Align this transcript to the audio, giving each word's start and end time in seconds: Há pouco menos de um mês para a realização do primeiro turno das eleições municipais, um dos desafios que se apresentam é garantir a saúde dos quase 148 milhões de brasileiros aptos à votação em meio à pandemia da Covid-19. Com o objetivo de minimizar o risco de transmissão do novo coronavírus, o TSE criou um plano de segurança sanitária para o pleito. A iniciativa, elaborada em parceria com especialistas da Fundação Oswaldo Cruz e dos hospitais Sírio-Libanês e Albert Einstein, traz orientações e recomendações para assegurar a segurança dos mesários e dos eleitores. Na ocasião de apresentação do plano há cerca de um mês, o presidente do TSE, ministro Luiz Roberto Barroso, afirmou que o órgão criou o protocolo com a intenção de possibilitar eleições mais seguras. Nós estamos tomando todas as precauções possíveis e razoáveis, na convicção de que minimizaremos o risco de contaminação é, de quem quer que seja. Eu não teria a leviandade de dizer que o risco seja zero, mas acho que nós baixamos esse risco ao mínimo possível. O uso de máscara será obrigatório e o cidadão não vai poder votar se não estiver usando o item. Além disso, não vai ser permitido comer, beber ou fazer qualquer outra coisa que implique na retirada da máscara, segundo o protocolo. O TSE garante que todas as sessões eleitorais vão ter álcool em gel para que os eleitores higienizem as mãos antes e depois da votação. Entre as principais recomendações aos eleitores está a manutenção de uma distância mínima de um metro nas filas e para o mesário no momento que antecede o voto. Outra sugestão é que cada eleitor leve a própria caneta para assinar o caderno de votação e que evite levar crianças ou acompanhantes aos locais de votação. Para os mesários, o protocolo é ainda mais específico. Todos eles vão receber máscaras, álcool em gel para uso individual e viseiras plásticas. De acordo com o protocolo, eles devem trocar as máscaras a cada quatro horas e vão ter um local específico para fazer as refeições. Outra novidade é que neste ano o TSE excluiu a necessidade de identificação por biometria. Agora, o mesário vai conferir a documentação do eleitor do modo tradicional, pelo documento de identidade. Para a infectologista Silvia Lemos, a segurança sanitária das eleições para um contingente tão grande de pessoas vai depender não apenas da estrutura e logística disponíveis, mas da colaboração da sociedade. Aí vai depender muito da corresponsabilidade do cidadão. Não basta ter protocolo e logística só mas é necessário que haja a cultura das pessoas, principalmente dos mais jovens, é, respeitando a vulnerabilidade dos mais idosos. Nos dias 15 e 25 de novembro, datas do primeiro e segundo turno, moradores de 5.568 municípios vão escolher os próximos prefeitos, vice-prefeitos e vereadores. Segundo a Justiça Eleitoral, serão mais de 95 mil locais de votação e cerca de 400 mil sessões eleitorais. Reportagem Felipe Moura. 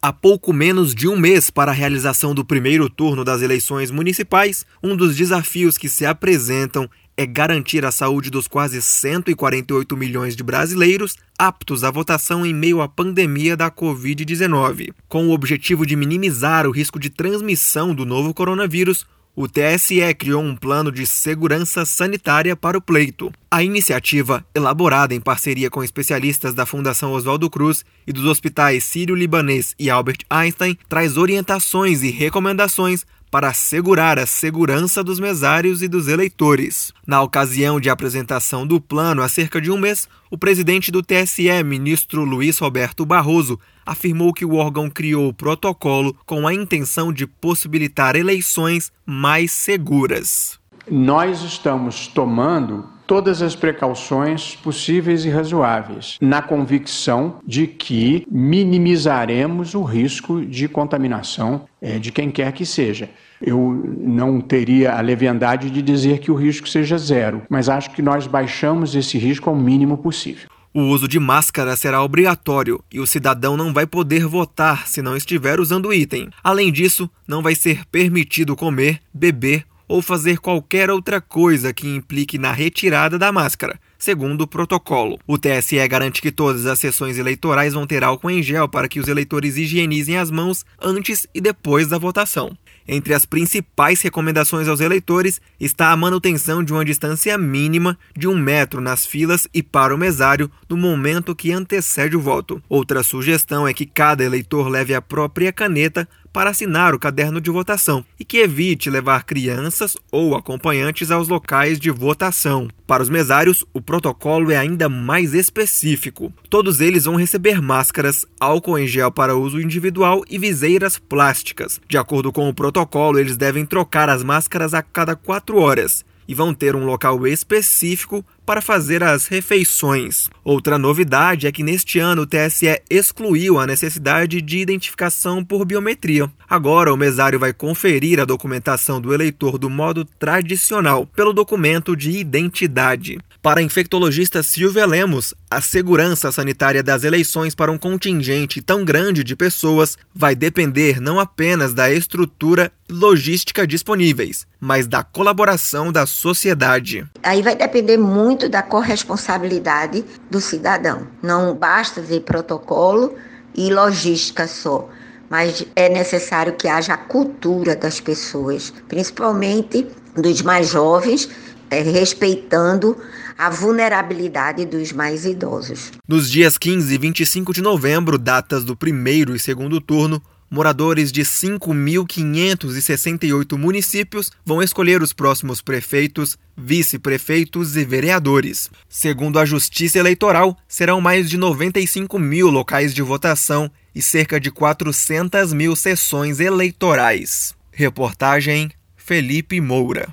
Há 0.00 0.12
pouco 0.12 0.52
menos 0.52 0.94
de 0.94 1.08
um 1.08 1.16
mês 1.16 1.50
para 1.50 1.72
a 1.72 1.74
realização 1.74 2.32
do 2.32 2.44
primeiro 2.44 2.88
turno 2.88 3.24
das 3.24 3.42
eleições 3.42 3.90
municipais, 3.90 4.64
um 4.80 4.94
dos 4.94 5.16
desafios 5.16 5.76
que 5.76 5.88
se 5.88 6.06
apresentam 6.06 6.88
é 7.16 7.26
garantir 7.26 7.84
a 7.84 7.90
saúde 7.90 8.30
dos 8.30 8.46
quase 8.46 8.80
148 8.80 9.96
milhões 9.96 10.36
de 10.36 10.44
brasileiros 10.44 11.16
aptos 11.36 11.82
à 11.82 11.90
votação 11.90 12.46
em 12.46 12.54
meio 12.54 12.80
à 12.80 12.86
pandemia 12.86 13.56
da 13.56 13.72
Covid-19. 13.72 14.94
Com 15.08 15.26
o 15.26 15.32
objetivo 15.32 15.84
de 15.84 15.96
minimizar 15.96 16.64
o 16.64 16.70
risco 16.70 17.00
de 17.00 17.10
transmissão 17.10 17.92
do 17.92 18.06
novo 18.06 18.32
coronavírus, 18.32 19.04
o 19.40 19.46
TSE 19.46 20.12
criou 20.14 20.42
um 20.42 20.56
plano 20.56 20.90
de 20.90 21.06
segurança 21.06 21.84
sanitária 21.84 22.56
para 22.56 22.76
o 22.76 22.80
pleito. 22.80 23.30
A 23.48 23.62
iniciativa, 23.62 24.44
elaborada 24.52 25.14
em 25.14 25.20
parceria 25.20 25.70
com 25.70 25.84
especialistas 25.84 26.54
da 26.54 26.66
Fundação 26.66 27.12
Oswaldo 27.12 27.48
Cruz 27.48 27.84
e 28.04 28.12
dos 28.12 28.24
hospitais 28.24 28.82
Sírio-Libanês 28.82 29.76
e 29.78 29.88
Albert 29.88 30.24
Einstein, 30.28 30.76
traz 30.88 31.16
orientações 31.16 32.02
e 32.02 32.10
recomendações 32.10 33.06
para 33.30 33.48
assegurar 33.48 34.18
a 34.18 34.26
segurança 34.26 35.02
dos 35.02 35.20
mesários 35.20 35.82
e 35.82 35.88
dos 35.88 36.08
eleitores. 36.08 36.92
Na 37.06 37.22
ocasião 37.22 37.80
de 37.80 37.90
apresentação 37.90 38.66
do 38.66 38.80
plano 38.80 39.22
há 39.22 39.28
cerca 39.28 39.60
de 39.60 39.70
um 39.70 39.78
mês, 39.78 40.08
o 40.30 40.38
presidente 40.38 40.90
do 40.90 41.02
TSE, 41.02 41.62
ministro 41.64 42.24
Luiz 42.24 42.58
Roberto 42.58 43.04
Barroso, 43.06 43.58
afirmou 43.84 44.32
que 44.32 44.44
o 44.44 44.54
órgão 44.54 44.90
criou 44.90 45.28
o 45.28 45.34
protocolo 45.34 46.14
com 46.26 46.46
a 46.46 46.52
intenção 46.52 47.12
de 47.12 47.26
possibilitar 47.26 48.16
eleições 48.16 48.92
mais 49.06 49.52
seguras. 49.52 50.58
Nós 50.90 51.42
estamos 51.42 52.06
tomando 52.06 52.97
todas 53.08 53.40
as 53.40 53.56
precauções 53.56 54.54
possíveis 54.56 55.24
e 55.24 55.30
razoáveis, 55.30 56.18
na 56.20 56.42
convicção 56.42 57.36
de 57.44 57.66
que 57.66 58.26
minimizaremos 58.30 59.74
o 59.74 59.82
risco 59.82 60.44
de 60.44 60.68
contaminação 60.68 61.66
é, 61.80 61.98
de 61.98 62.12
quem 62.12 62.30
quer 62.30 62.52
que 62.52 62.66
seja. 62.66 63.08
Eu 63.40 63.82
não 63.98 64.42
teria 64.42 64.92
a 64.92 65.00
leviandade 65.00 65.70
de 65.70 65.80
dizer 65.80 66.18
que 66.18 66.30
o 66.30 66.34
risco 66.34 66.68
seja 66.68 66.98
zero, 66.98 67.42
mas 67.48 67.70
acho 67.70 67.92
que 67.92 68.02
nós 68.02 68.26
baixamos 68.26 68.94
esse 68.94 69.16
risco 69.16 69.48
ao 69.48 69.56
mínimo 69.56 69.96
possível. 69.96 70.46
O 70.74 70.82
uso 70.82 71.08
de 71.08 71.18
máscara 71.18 71.74
será 71.76 72.02
obrigatório 72.02 72.84
e 72.92 73.00
o 73.00 73.06
cidadão 73.06 73.56
não 73.56 73.72
vai 73.72 73.86
poder 73.86 74.26
votar 74.26 74.86
se 74.86 75.00
não 75.00 75.16
estiver 75.16 75.60
usando 75.60 75.86
o 75.86 75.94
item. 75.94 76.28
Além 76.44 76.70
disso, 76.70 77.08
não 77.26 77.42
vai 77.42 77.54
ser 77.54 77.86
permitido 77.86 78.54
comer, 78.54 79.00
beber 79.14 79.64
ou 79.88 80.02
fazer 80.02 80.38
qualquer 80.38 80.90
outra 80.90 81.20
coisa 81.20 81.72
que 81.72 81.88
implique 81.88 82.38
na 82.38 82.52
retirada 82.52 83.18
da 83.18 83.32
máscara, 83.32 83.80
segundo 83.98 84.42
o 84.42 84.46
protocolo. 84.46 85.18
O 85.26 85.38
TSE 85.38 85.88
garante 85.88 86.20
que 86.20 86.30
todas 86.30 86.66
as 86.66 86.78
sessões 86.78 87.16
eleitorais 87.16 87.72
vão 87.72 87.86
ter 87.86 88.04
álcool 88.04 88.30
em 88.30 88.42
gel 88.42 88.68
para 88.68 88.88
que 88.88 89.00
os 89.00 89.08
eleitores 89.08 89.56
higienizem 89.56 90.18
as 90.18 90.30
mãos 90.30 90.64
antes 90.80 91.26
e 91.34 91.40
depois 91.40 91.88
da 91.88 91.96
votação. 91.96 92.56
Entre 92.90 93.12
as 93.12 93.26
principais 93.26 94.00
recomendações 94.00 94.66
aos 94.66 94.80
eleitores 94.80 95.42
está 95.60 95.92
a 95.92 95.96
manutenção 95.96 96.64
de 96.64 96.72
uma 96.72 96.86
distância 96.86 97.36
mínima 97.36 97.98
de 98.16 98.26
um 98.26 98.34
metro 98.34 98.80
nas 98.80 99.04
filas 99.04 99.46
e 99.52 99.62
para 99.62 99.94
o 99.94 99.98
mesário 99.98 100.50
no 100.66 100.76
momento 100.76 101.36
que 101.36 101.52
antecede 101.52 102.16
o 102.16 102.20
voto. 102.20 102.62
Outra 102.66 103.02
sugestão 103.02 103.68
é 103.68 103.74
que 103.74 103.84
cada 103.84 104.24
eleitor 104.24 104.68
leve 104.68 104.94
a 104.94 105.02
própria 105.02 105.52
caneta 105.52 106.08
para 106.32 106.50
assinar 106.50 106.94
o 106.94 106.98
caderno 106.98 107.40
de 107.40 107.50
votação 107.50 108.04
e 108.18 108.24
que 108.24 108.38
evite 108.38 108.90
levar 108.90 109.24
crianças 109.24 109.96
ou 110.10 110.34
acompanhantes 110.34 111.10
aos 111.10 111.28
locais 111.28 111.78
de 111.78 111.90
votação. 111.90 112.68
Para 112.86 113.02
os 113.02 113.08
mesários, 113.08 113.64
o 113.72 113.80
protocolo 113.80 114.50
é 114.50 114.56
ainda 114.56 114.88
mais 114.88 115.34
específico. 115.34 116.32
Todos 116.48 116.80
eles 116.80 117.04
vão 117.04 117.16
receber 117.16 117.60
máscaras, 117.60 118.26
álcool 118.40 118.78
em 118.78 118.86
gel 118.86 119.10
para 119.10 119.36
uso 119.36 119.60
individual 119.60 120.24
e 120.28 120.38
viseiras 120.38 120.98
plásticas. 120.98 121.80
De 121.88 121.98
acordo 121.98 122.32
com 122.32 122.48
o 122.48 122.54
protocolo, 122.54 123.18
eles 123.18 123.36
devem 123.36 123.66
trocar 123.66 124.08
as 124.08 124.22
máscaras 124.22 124.74
a 124.74 124.82
cada 124.82 125.14
quatro 125.14 125.58
horas 125.58 126.04
e 126.28 126.34
vão 126.34 126.52
ter 126.52 126.76
um 126.76 126.84
local 126.84 127.26
específico 127.26 128.24
para 128.48 128.62
fazer 128.62 129.04
as 129.04 129.26
refeições. 129.26 130.30
Outra 130.42 130.78
novidade 130.78 131.46
é 131.46 131.52
que 131.52 131.62
neste 131.62 131.98
ano 131.98 132.22
o 132.22 132.26
TSE 132.26 132.80
excluiu 132.88 133.58
a 133.60 133.66
necessidade 133.66 134.40
de 134.40 134.56
identificação 134.56 135.44
por 135.44 135.66
biometria. 135.66 136.30
Agora, 136.48 136.90
o 136.90 136.96
mesário 136.96 137.38
vai 137.38 137.52
conferir 137.52 138.18
a 138.18 138.24
documentação 138.24 139.02
do 139.02 139.12
eleitor 139.12 139.58
do 139.58 139.68
modo 139.68 140.02
tradicional, 140.02 141.04
pelo 141.04 141.34
documento 141.34 141.94
de 141.94 142.12
identidade. 142.12 143.18
Para 143.42 143.60
a 143.60 143.62
infectologista 143.62 144.42
Silvia 144.42 144.86
Lemos, 144.86 145.34
a 145.50 145.60
segurança 145.60 146.32
sanitária 146.32 146.82
das 146.82 147.04
eleições 147.04 147.54
para 147.54 147.70
um 147.70 147.78
contingente 147.78 148.62
tão 148.62 148.82
grande 148.82 149.22
de 149.22 149.36
pessoas 149.36 149.98
vai 150.14 150.34
depender 150.34 151.00
não 151.00 151.20
apenas 151.20 151.74
da 151.74 151.92
estrutura 151.92 152.72
e 152.88 152.92
logística 152.92 153.66
disponíveis, 153.66 154.46
mas 154.58 154.86
da 154.86 155.04
colaboração 155.04 155.92
da 155.92 156.06
sociedade. 156.06 157.06
Aí 157.22 157.42
vai 157.42 157.56
depender 157.56 157.96
muito 157.96 158.48
da 158.48 158.62
corresponsabilidade 158.62 160.04
do 160.30 160.40
cidadão. 160.40 161.06
Não 161.22 161.54
basta 161.54 162.00
ter 162.00 162.20
protocolo 162.20 163.14
e 163.54 163.70
logística 163.70 164.46
só 164.46 164.88
mas 165.30 165.64
é 165.76 165.88
necessário 165.88 166.54
que 166.54 166.68
haja 166.68 166.94
a 166.94 166.96
cultura 166.96 167.76
das 167.76 168.00
pessoas, 168.00 168.72
principalmente 168.88 169.86
dos 170.14 170.42
mais 170.42 170.68
jovens, 170.70 171.28
é, 171.70 171.82
respeitando 171.82 172.96
a 173.36 173.50
vulnerabilidade 173.50 174.64
dos 174.64 174.90
mais 174.92 175.24
idosos. 175.24 175.92
Nos 176.08 176.30
dias 176.30 176.56
15 176.56 176.94
e 176.94 176.98
25 176.98 177.52
de 177.52 177.60
novembro, 177.60 178.18
datas 178.18 178.64
do 178.64 178.74
primeiro 178.74 179.36
e 179.36 179.38
segundo 179.38 179.80
turno, 179.80 180.20
moradores 180.50 181.12
de 181.12 181.22
5.568 181.22 183.56
municípios 183.56 184.32
vão 184.44 184.60
escolher 184.62 185.02
os 185.02 185.12
próximos 185.12 185.60
prefeitos, 185.60 186.38
vice-prefeitos 186.56 187.76
e 187.76 187.84
vereadores. 187.84 188.70
Segundo 188.88 189.38
a 189.38 189.44
Justiça 189.44 189.98
Eleitoral, 189.98 190.56
serão 190.66 190.98
mais 191.00 191.28
de 191.28 191.36
95 191.36 192.18
mil 192.18 192.48
locais 192.48 192.94
de 192.94 193.02
votação 193.02 193.70
e 193.94 194.02
cerca 194.02 194.40
de 194.40 194.50
400 194.50 195.52
mil 195.52 195.76
sessões 195.76 196.40
eleitorais. 196.40 197.54
Reportagem 197.72 198.70
Felipe 198.96 199.60
Moura. 199.60 200.08